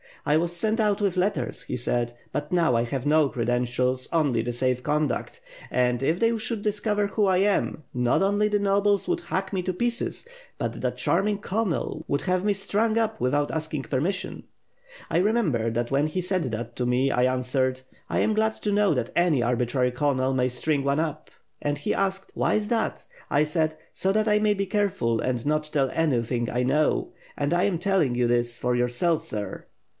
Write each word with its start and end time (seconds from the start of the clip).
'I 0.25 0.37
was 0.37 0.55
sent 0.55 0.79
out 0.79 0.99
with 0.99 1.15
letters,' 1.17 1.63
he 1.63 1.77
said 1.77 2.13
Hbut 2.33 2.51
now 2.51 2.75
I 2.75 2.83
have 2.83 3.05
no 3.05 3.29
credentials, 3.29 4.07
only 4.11 4.41
the 4.41 4.51
safe 4.53 4.81
conduct; 4.81 5.39
and 5.69 6.01
if 6.01 6.19
they 6.19 6.35
should 6.39 6.63
discover 6.63 7.07
who 7.07 7.25
I 7.27 7.37
am, 7.39 7.83
not 7.93 8.23
only 8.23 8.47
the 8.47 8.59
nobles 8.59 9.07
would 9.07 9.21
hack 9.21 9.51
WITH 9.53 9.65
FIRE 9.65 9.69
AND 9.73 9.77
SWORD. 9.79 9.91
639 9.93 10.71
me 10.71 10.71
to 10.71 10.73
pieces, 10.73 10.81
but 10.81 10.81
that 10.81 10.97
charming 10.97 11.37
colonel 11.39 12.05
would 12.07 12.21
have 12.21 12.43
me 12.43 12.53
strung 12.53 12.97
up 12.97 13.19
without 13.19 13.51
asking 13.51 13.83
permission/ 13.83 14.43
I 15.09 15.17
remember 15.19 15.69
that 15.69 15.91
when 15.91 16.07
he 16.07 16.21
said 16.21 16.45
that 16.45 16.75
to 16.77 16.85
me 16.87 17.11
I 17.11 17.25
answered 17.31 17.81
*I 18.09 18.19
am 18.19 18.33
glad 18.33 18.53
to 18.55 18.71
know 18.71 18.95
that 18.95 19.11
any 19.15 19.43
arbitrary 19.43 19.91
colonel 19.91 20.33
may 20.33 20.49
string 20.49 20.83
one 20.83 20.99
up' 20.99 21.29
and 21.61 21.77
he 21.77 21.93
asked 21.93 22.31
*Why 22.35 22.55
is 22.55 22.69
that?' 22.69 23.05
1 23.29 23.45
said, 23.45 23.75
'So 23.93 24.11
that 24.13 24.27
I 24.27 24.39
may 24.39 24.55
be 24.55 24.65
careful 24.65 25.19
and 25.19 25.43
not 25.45 25.63
tell 25.71 25.91
any 25.93 26.21
thing 26.23 26.49
I 26.49 26.63
know— 26.63 27.13
and 27.37 27.53
I 27.53 27.63
am 27.63 27.77
telling 27.77 28.13
you 28.15 28.27
this 28.27 28.57
for 28.57 28.75
yourself, 28.75 29.21
sir.' 29.23 29.65